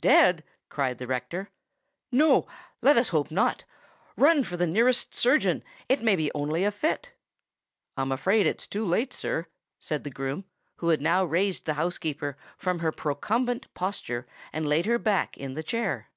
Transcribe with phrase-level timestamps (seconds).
[0.00, 1.48] "Dead!" cried the rector.
[2.10, 3.64] "No—let us hope not.
[4.18, 7.14] Run for the nearest surgeon—it may only be a fit!"
[7.96, 9.46] "I'm afraid it's too late, sir,"
[9.78, 10.44] said the groom,
[10.76, 15.54] who had now raised the housekeeper from her procumbent posture, and laid her back in
[15.54, 16.10] the chair.